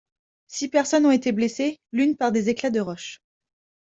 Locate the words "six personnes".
0.47-1.05